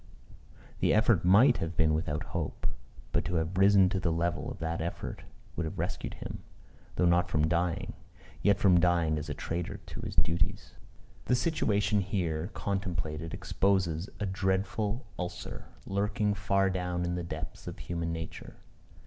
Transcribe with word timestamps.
The 0.79 0.95
effort 0.95 1.23
might 1.23 1.57
have 1.57 1.77
been 1.77 1.93
without 1.93 2.23
hope; 2.33 2.65
but 3.11 3.23
to 3.25 3.35
have 3.35 3.55
risen 3.55 3.87
to 3.89 3.99
the 3.99 4.11
level 4.11 4.49
of 4.49 4.57
that 4.57 4.81
effort, 4.81 5.25
would 5.55 5.65
have 5.67 5.77
rescued 5.77 6.15
him, 6.15 6.39
though 6.95 7.05
not 7.05 7.29
from 7.29 7.47
dying, 7.47 7.93
yet 8.41 8.57
from 8.57 8.79
dying 8.79 9.19
as 9.19 9.29
a 9.29 9.35
traitor 9.35 9.77
to 9.77 10.01
his 10.01 10.15
duties. 10.15 10.73
The 11.25 11.35
situation 11.35 11.99
here 12.01 12.49
contemplated 12.55 13.31
exposes 13.31 14.09
a 14.19 14.25
dreadful 14.25 15.05
ulcer, 15.19 15.65
lurking 15.85 16.33
far 16.33 16.71
down 16.71 17.05
in 17.05 17.13
the 17.13 17.21
depths 17.21 17.67
of 17.67 17.77
human 17.77 18.11
nature. 18.11 18.55